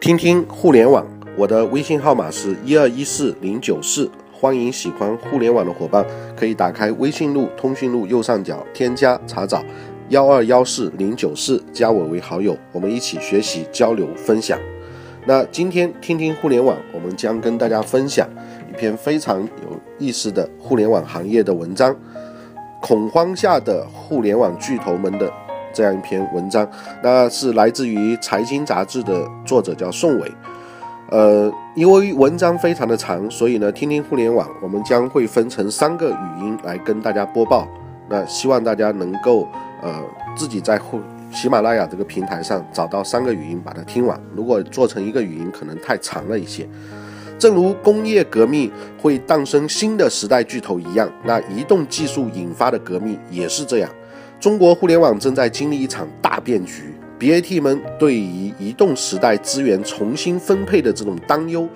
[0.00, 1.06] 听听互联网，
[1.36, 6.02] 我的微信号码是一二一四零九四，欢迎喜欢互联网的伙伴
[6.34, 9.62] 可以打开微信录、通讯录右上角添加查找
[10.08, 14.58] 幺二幺四零九四，加我为好友，我们一起学习交流分享。
[15.26, 18.26] 那今天听听互联网，我们将跟大家分享
[18.72, 21.94] 一篇非常有意思的互联网行业的文章，
[22.80, 25.30] 恐慌下的互联网巨头们的。
[25.72, 26.68] 这样一篇文章，
[27.02, 30.32] 那是来自于《财经》杂志的作者叫宋伟。
[31.10, 37.66] 呃，因为文章非常的长，所以呢，听听互联网，我们将会分成三个语音来跟大家播报。
[38.08, 39.48] 那希望大家能够
[39.82, 40.00] 呃
[40.36, 41.00] 自己在互
[41.32, 44.20] 喜马拉雅这个平台上找到三个语音，把它听完。
[44.36, 46.68] 如果做成一个语音，可能太长了一些。
[47.38, 53.90] 正如工业革命会诞生新的时代巨头一样，那移动技术引发的革命也是这样。
[54.40, 61.68] 中国互联网正在经历一场大变局，BAT 们对于移动时代资源重新分配的这种担忧，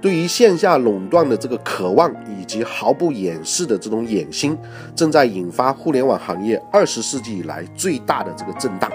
[0.00, 4.58] 对于线下垄断的这个渴望，以及毫不掩饰的这种野心，
[4.96, 8.90] 正在引发互联网行业二十世纪以来最大的这个震荡。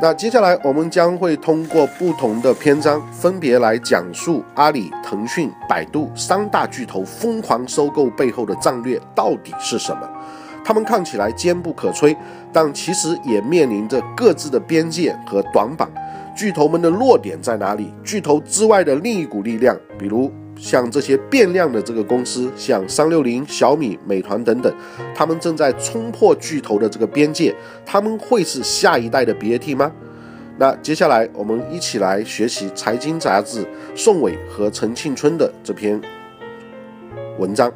[0.00, 10.08] 那接下来我们将会通过不同的篇章，分别来讲述阿里、腾讯、百度三大巨头疯狂收购背后的战略到底是什么。
[10.64, 12.16] 他们看起来坚不可摧，
[12.52, 15.88] 但其实也面临着各自的边界和短板。
[16.34, 17.92] 巨头们的弱点在哪里？
[18.02, 24.74] 巨头之外的另一股力量，比如像这些变量的这个公司，像三六零、小米、美团等等，
[25.14, 27.54] 他们正在冲破巨头的这个边界。
[27.86, 29.92] 他们会是下一代的 BAT 吗？
[30.56, 36.00] 那接下来我们一起来学习《财经》杂志宋伟和陈庆春的这篇
[37.38, 37.72] 文章。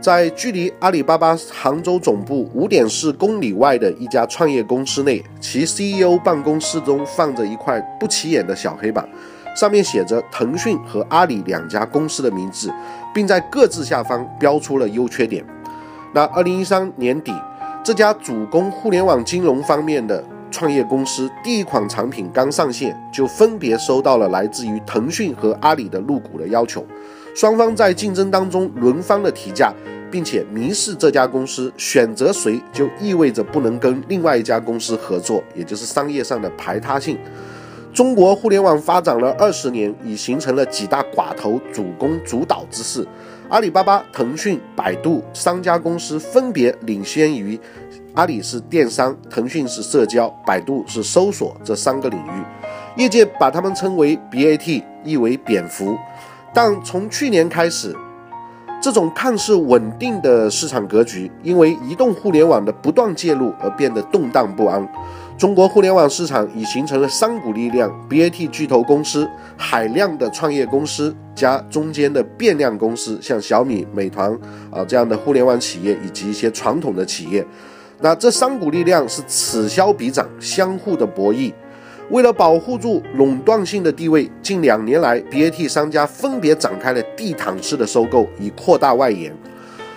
[0.00, 9.06] 在距离阿里巴巴杭州总部五点四公里外的一家创业公司内，其 CEO 办公室中放着一块不起眼的小黑板，
[9.54, 12.72] 上面写着腾讯和阿里两家公司的名字，
[13.14, 15.44] 并在各自下方标出了优缺点。
[16.14, 17.34] 那二零一三年底，
[17.84, 26.82] 这家主攻互联网金融方面的创业公司第一款产品刚上线，就分别收到了来自于腾讯和阿里的入股的要求。
[27.32, 29.72] 双方在竞争当中轮番的提价，
[30.10, 37.18] 并且明示这家公司选择谁就意味着不能跟另外一家公司合作，也就是商业上的排他性。
[37.92, 43.06] 中国互联网发展了二十年，已形成了几大寡头主攻主导之势。
[43.48, 47.58] 阿里巴巴、腾讯、百度三家公司分别领先于
[48.14, 52.44] 阿里是电商，腾讯是社交，百度是搜索这三个领域。
[52.96, 55.96] 业界把他们称为 BAT，意为蝙蝠。
[56.54, 57.92] 但从去年开始，
[58.80, 64.88] 这种看似稳定的市场格局，因为移动互联网的不断介入而变得动荡不安。
[65.36, 74.30] 中国互联网市场已形成了三股力量：BAT 巨头公司、海量的创业公司加中间的变量公司，像小米、美团
[74.70, 77.46] 啊这样的互联网企业，以及一些传统的企业。
[78.00, 81.52] 那这三股力量是此消彼长，相互的博弈。
[82.10, 89.32] 为了保护住垄断性的地位，近两年来，BAT 商家分别展开了地毯式的收购，以扩大外延。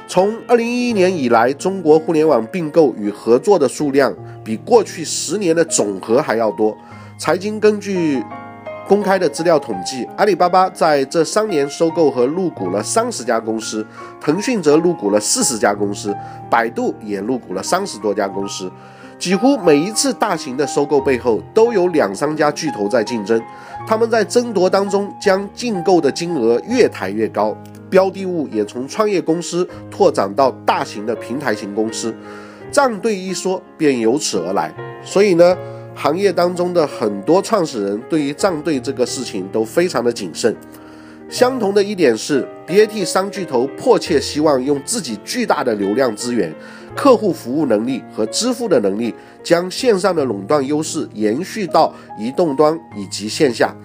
[0.08, 4.14] 从2011年以来，中国互联网并购与合作的数量
[4.44, 6.78] 比过去十年的总和还要多。
[7.18, 8.24] 财经根据
[8.88, 13.84] 公开的资料统计，阿里巴巴在这三年收购和入股了三十家公司，
[14.22, 16.16] 腾讯则入股了四十家公司，
[16.48, 18.72] 百度也入股了三十多家公司。
[19.24, 23.42] 几乎每一次大型的收购背后，都有两三家巨头在竞争，
[23.88, 27.56] 他们在争夺当中将竞购的金额越抬越高，
[27.90, 32.14] 标的物也从创业公司拓展到大型的平台型公司，
[32.70, 34.70] 战队一说便由此而来。
[35.02, 35.58] 所以呢，
[35.96, 40.54] 行业当中的很多创始人对于战队这个事情都非常的谨慎。
[41.30, 46.54] 相同的一点是，BAT 三巨头迫切希望用自己巨大的流量资源。
[46.96, 53.76] 客户服务能力和支付的能力，将线上的垄断优势延续到移动端以及线下。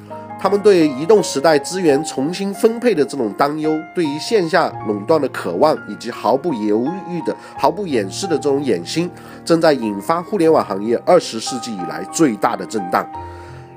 [0.40, 9.10] 他们对移动时代资源重新分配的这种担忧，对于线下垄断的渴望，以及毫不犹豫的、毫不掩饰的这种野心，
[9.44, 13.04] 正在引发互联网行业二十世纪以来最大的震荡。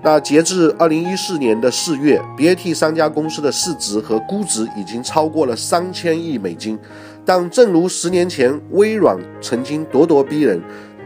[0.03, 6.77] 那截至二零一四年的四月，BAT 三家公司的市值和估值已经超过了三千亿美金。
[7.25, 10.61] 但正如十年前微软曾经咄咄逼人，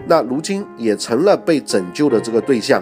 [0.07, 2.81] 那如今也成了被拯救的这个对象。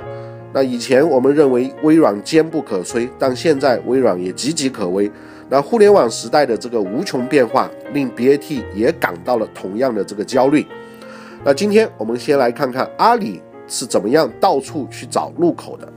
[0.54, 5.12] 那以前我们认为微软坚不可摧，但现在微软也岌岌可危。
[5.50, 10.66] 那互联网时代的这个无穷变化，令 BAT 也感到了同样的这个焦虑。
[11.44, 15.92] 那今天我们先来看看阿里是怎么样到处去找入口的。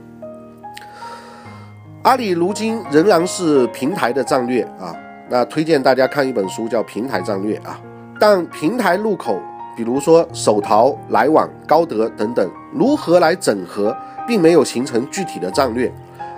[2.01, 4.95] 阿里如今仍然是平台的战略啊，
[5.29, 7.79] 那推荐大家看一本书叫《平台战略》啊。
[8.19, 9.39] 但平台入口，
[9.75, 13.95] 比如说手淘、来往、高德等等，如何来整合，
[14.27, 15.91] 并没有形成具体的战略。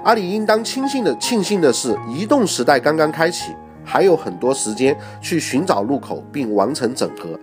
[0.03, 3.53] 阿里应当庆幸的庆幸的是，移动时代刚刚开启，
[3.83, 7.39] 还有很多时间去寻找入口并完成整合。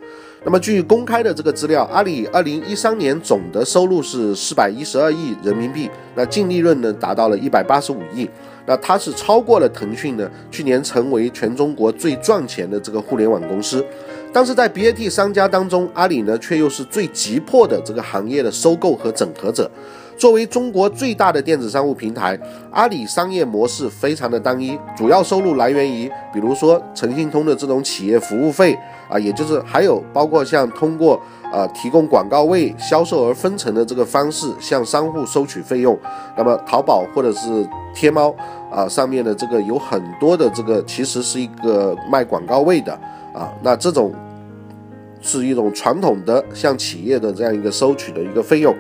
[0.47, 8.31] 那么，据公开的这个资料，阿里二零一三年总的收入是四百一十二亿人民币，那净利润呢达到了一百八十五亿，
[8.65, 13.85] 那它是超过了腾讯呢，去年成为全中国最赚钱的这个互联网公司。
[14.33, 19.69] 但是在 BAT 商家当中，阿里呢却又是最急迫的这个行业的收购和整合者。
[20.17, 22.39] 作为中国最大的电子商务平台，
[22.71, 28.77] 阿里商业模式非常的单一，主要收入来源于，比如说诚信通的这种企业服务费
[29.11, 31.21] 啊，也就是还有包括像通过
[31.53, 35.99] 呃提供广告位销售而分成的这个方式向商户收取费用。
[36.37, 38.35] 那么淘宝或者是天猫
[38.71, 42.93] 啊上面的这个有很多的这个其实是一个卖广告位的
[43.35, 44.15] 啊，那这种
[45.21, 48.75] 是一种传统的向企业的这样一个收取的一个费用。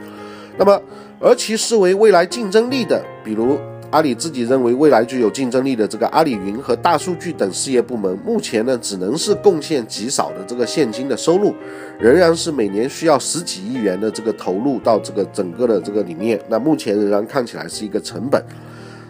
[0.58, 0.80] 那么
[1.18, 3.58] 而其视为未来竞争力的，比如
[3.90, 11.54] 阿里自己认为未来具有竞争力的这个阿里云和大数据等事业部门，目前呢只能是贡献极少的这个现金的收入，
[11.98, 16.38] 仍然是每年需要十几亿元的这个投入到这个整个的这个里面。
[16.48, 18.44] 那目前仍然看起来是一个成本。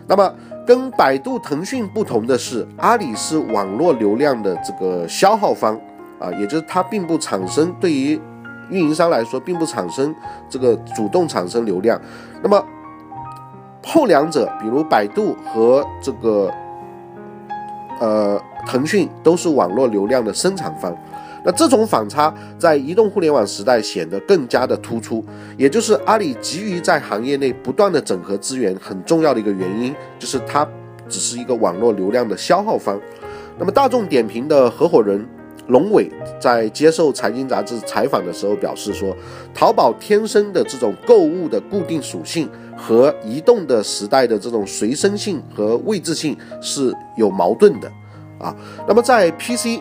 [0.06, 0.32] 那么
[0.64, 5.74] 跟百度、腾讯不同的是，阿里是网络流量的这个消耗方
[6.20, 8.20] 啊，也就是它并不产生对于。
[8.70, 10.14] 运营商来说，并不产生
[10.48, 12.00] 这个主动产生流量，
[12.42, 12.64] 那么
[13.84, 16.50] 后两者，比如百度和这个
[18.00, 20.96] 呃腾讯，都是网络流量的生产方。
[21.44, 25.24] 那这种反差在移动互联网时代显得更加的突出，
[25.56, 30.66] 也就是阿里急于在行业内不断的整合资源，很重要的一个原因，就是它
[31.08, 33.00] 只是一个网络流量的消耗方。
[33.58, 35.24] 那么大众点评的合伙人。
[35.68, 36.10] 龙伟
[36.40, 39.16] 在接受财经杂志采访的时候表示说
[39.54, 47.90] ：“淘宝天生的这种购物的固定属性和移动的时代的这种随身性和位置性是有矛盾的
[48.38, 48.54] 啊。
[48.86, 49.80] 那么在 PC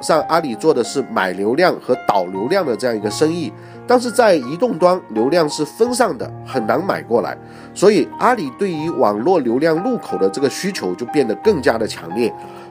[0.00, 3.52] 上，阿里做的是买流量和导流量的这样一个生意。”
[3.88, 7.34] 但是在移动端，流量是分散的，很难买过来，
[7.72, 12.30] 所以阿里对于网络流量入口的这个需求就变得更加的强烈。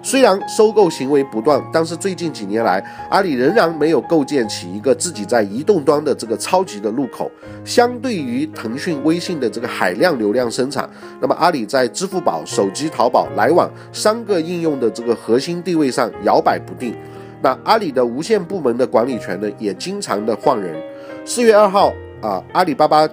[0.10, 7.30] 虽然收购行为不断，但是最近几年来，阿里仍然没有构建起一个自己在移动端的这个超级的入口。
[7.66, 10.90] 相对于腾讯、微信的这个海量流量生产，
[11.20, 16.96] 那么阿里在支付宝、手机淘宝、来往三个应用的这个核心地位上摇摆不定。
[17.42, 20.74] 那阿里的无线部门的管理权呢，也经常的换人。
[21.26, 23.06] 四月二号啊，阿里巴巴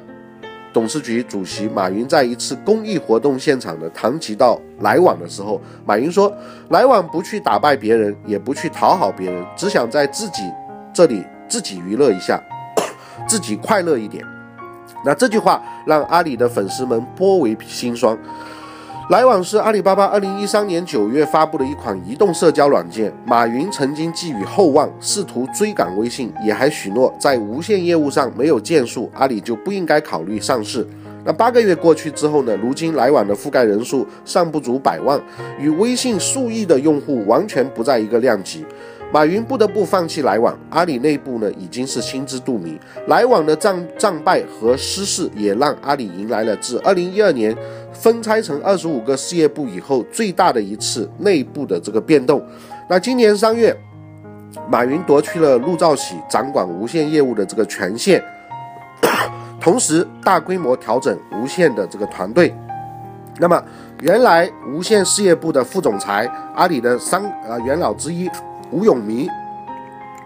[0.74, 6.30] 董事局主席马云在一次公益活动现场的，谈及到来往的时候，马云说
[6.70, 10.42] ：“来往不去打败别人，也不去讨好别人，只想在自己
[10.92, 12.42] 这里自己娱乐一下，
[13.28, 14.26] 自己快乐一点。”
[15.06, 18.18] 那这句话让阿里的粉丝们颇为心酸。
[19.10, 23.12] 来往是阿里巴巴二零一三年九月发布的一款移动社交软件。
[23.26, 30.86] 马云曾经寄予厚望，试图追赶微信，也还许诺在无线业务上没有建树，阿里就不应该考虑上市。
[31.22, 32.56] 那八个月过去之后呢？
[32.56, 35.20] 如今来往的覆盖人数尚不足百万，
[35.58, 38.64] 与微信数亿的用户完全不在一个量级。
[39.14, 47.56] 马云不得不放弃来往，阿里内部呢已经是心知肚明，来往的战战败和失势也让阿里迎来了自二零一二年
[47.92, 52.44] 分拆成二十五个事业部以后最大的一次内部的这个变动。
[52.88, 53.72] 那今年三月，
[54.68, 58.20] 马云夺去了陆兆禧掌管无线业务的这个权限，
[59.62, 62.52] 同时大规模调整无线的这个团队。
[63.38, 63.62] 那么
[64.00, 68.28] 原来无线事业部的副总裁，阿里的三呃元老之一。
[68.74, 69.28] 吴永明，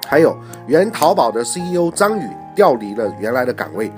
[0.07, 0.35] 还有
[0.67, 2.23] 原淘宝的 CEO 张宇
[2.55, 3.93] 调离了原来的岗位，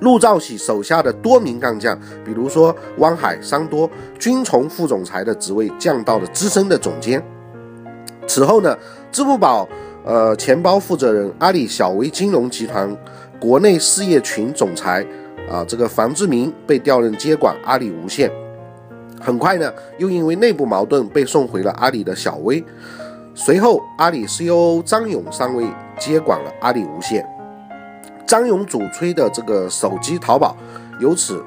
[0.00, 7.22] 陆兆禧手下的多名干将，比如说汪海、商多，均从副总裁的职位降到了资深的总监。
[8.26, 8.74] 此后呢，
[9.12, 9.68] 支付宝
[10.06, 12.96] 呃钱包负责人、阿里小微金融集团
[13.38, 15.06] 国内事业群总裁
[15.50, 18.30] 啊这个房志明被调任接管阿里无线，
[19.20, 22.64] 很快呢又因为内部矛盾被送回了阿里的小微。
[23.36, 25.66] 随后，阿里 COO 张勇上位，
[25.98, 27.28] 接管了阿里无线。
[28.24, 30.56] 张勇主推的这个手机淘宝，
[31.00, 31.44] 由此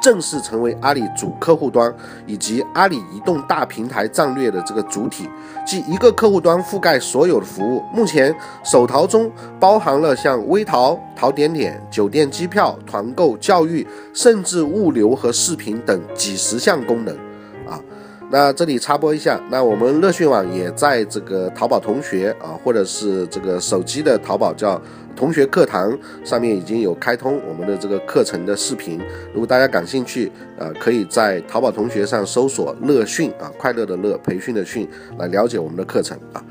[0.00, 1.94] 正式成为阿里主客户端
[2.26, 5.28] 以及阿里移动大平台战略的这个主体，
[5.66, 7.82] 即一个客户端覆盖所有的服务。
[7.92, 8.34] 目前
[8.64, 17.14] 手淘中包含了像微淘、淘点点、酒店机票、团购、教育，甚至物流和视频等几十项功能。
[18.30, 24.80] 那这里插播一下，那我们乐讯网也在这个淘宝同学啊，或者是这个手机的淘宝叫。
[25.16, 29.00] 同学课堂上面已经有开通我们的这个课程的视频，
[29.32, 34.86] 如果大家感兴趣，呃，可以在淘宝同学上搜索“乐讯”啊，快乐的乐，培训的训，
[35.18, 36.44] 来了解我们的课程啊。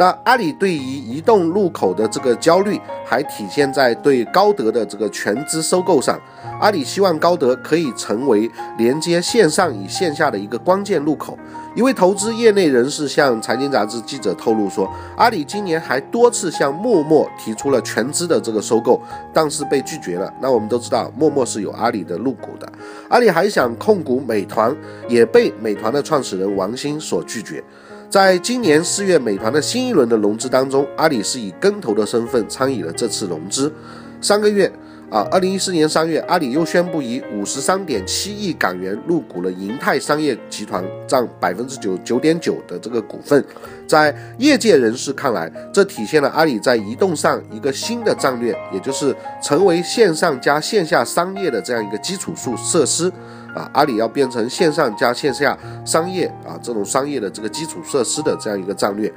[0.00, 6.18] 那阿里对于移动入口的这个焦虑，还体现在对高德的这个全资收购上。
[6.58, 11.38] 阿里希望高德可以成为连接线上与线下的一个关键入口。
[11.76, 18.98] 一位投资业内人士向财经杂志记者透露说，阿里今年还多次向陌陌提出了全资的这个收购，
[19.34, 20.32] 但是被拒绝了。
[20.40, 22.66] 那我们都知道，陌陌是有阿里的入股的。
[23.10, 24.74] 阿里还想控股美团，
[25.10, 27.62] 也被美团的创始人王兴所拒绝。
[28.10, 33.72] 在今年四月，美团的新一轮的融资当中，阿里是以跟投的身份参与了这次融资。
[34.20, 34.70] 三个月。
[35.10, 43.44] 啊，二零一四年三月，阿里又宣布以五十三点七亿港元入股了银泰商业集团，占百分之九九点九的这个股份。
[43.88, 53.12] 在业界人士看来，这体现了阿里在移动上一个新的战略，也就是成为线上加线下商业的这样一个基础设设施。
[53.52, 59.12] 啊，阿里要变成线上加线下商业啊这种商业的这个基础设施的这样一个战略。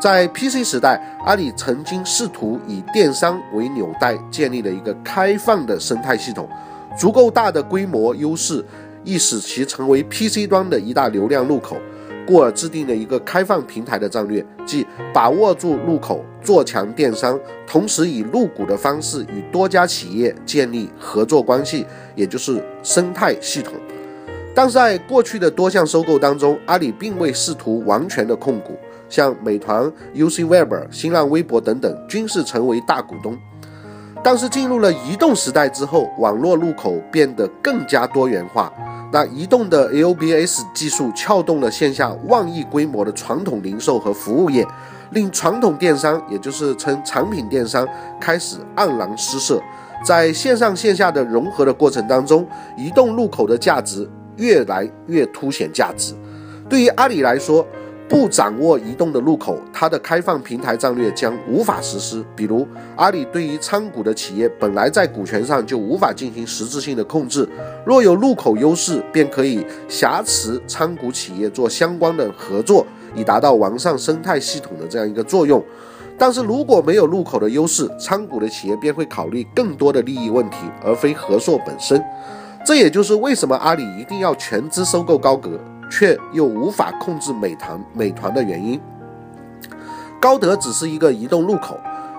[0.00, 6.46] 在 PC 时代，阿里曾经试图以电商为纽带，建立了一个开放的生态系统，
[6.98, 8.62] 足够大的规模优势，
[9.02, 11.78] 亦使其成为 PC 端的一大流量入口，
[12.26, 23.72] 故而制定了一个开放平台的战略，即把握住入口，做强电商，同时以入股的方式与多家企业建立合作关系，也就是生态系统。
[24.54, 28.76] 但是在过去的多项收购当中，阿里并未试图完全的控股。
[29.14, 33.38] 像美团、UC Web、新浪微博等等，均是成为大股东。
[34.24, 38.72] 但是进入了移动时代之后，网络入口变得更加多元化。
[39.12, 44.66] 那移动的 LBS 技术撬动了线下万亿规模的传统零售和服务业，
[45.12, 47.86] 令传统电商，也就是称产品电商，
[48.20, 49.60] 开始黯然失色。
[50.04, 52.44] 在线上线下的融合的过程当中，
[52.76, 56.14] 移动入口的价值越来越凸显价值。
[56.68, 57.64] 对于阿里来说，
[58.14, 62.24] 不掌握移动的入口，它的开放平台战略将无法实施。
[62.36, 67.48] 比如，阿里对于参股的企业本来在股权上就无法进行实质性的控制，
[67.84, 75.60] 若有入口优势，便可以挟持参股企业做相关的合作，以达到完善生态系统的这样一个作用。
[76.16, 82.00] 但是如果没有入口的优势，参股的企业便会考虑更多的利益问题，而非合作本身。
[82.64, 85.58] 这也就是为什么阿里一定要全资收购高格。
[85.96, 88.80] 却又无法控制美团美团的原因，
[90.20, 91.78] 高德只是一个移动入口，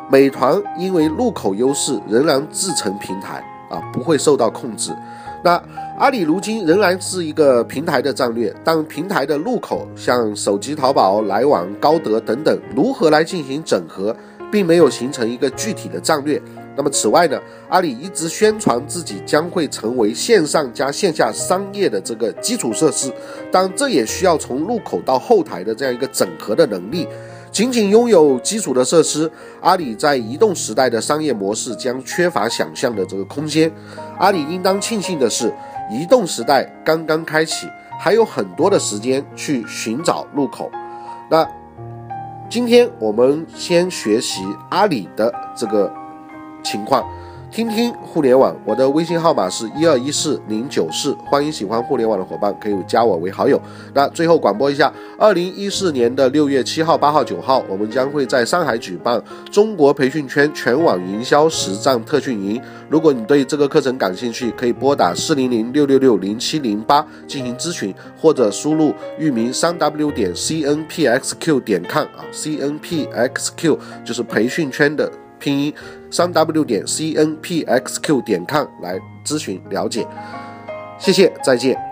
[0.09, 4.95] 美团因为入口优势仍然自成平台啊，不会受到控制。
[5.43, 5.61] 那
[5.99, 14.15] 阿里如今仍然是一个平台的战略，但平台的入口像手机淘宝、来往、高德等等，如何来进行整合，
[14.49, 16.41] 并没有形成一个具体的战略。
[16.77, 17.39] 那么此外呢，
[17.69, 23.09] 阿里一直宣传自己将会成为线上加线下商业的这个基础设施，
[23.49, 27.07] 但这也需要从入口到后台的这样一个整合的能力。
[27.49, 33.71] 仅仅拥有基础的设施，阿里在移动时代的商业模式将缺乏想象的这个空间。
[34.19, 35.53] 阿里应当庆幸的是，
[35.89, 37.67] 移动时代刚刚开启，
[37.97, 40.69] 还有很多的时间去寻找入口。
[41.31, 41.47] 那
[42.49, 45.89] 今天我们先学习阿里的这个。
[46.65, 47.07] 情况，
[47.51, 53.61] 听听互联网，我的微信号码是一二一四零九四，欢迎喜欢互联网的伙伴可以加我为好友。
[53.93, 62.59] 那最后广播一下，二零一四年的六月七号、八号、九号，我们将会在上海举办中国培训圈全网营销实战特训营。
[62.89, 75.09] 如果你对这个课程感兴趣，可以拨打四零零六六六零七零八进行咨询，或者输入域名三 w 点 c n p x q 点 com 啊，c n p x q 就是培训圈的。
[75.37, 75.71] 拼音
[76.15, 80.07] 三 w 点 c n p x q 点 com 来咨询了解，
[80.97, 81.84] 谢谢，再见。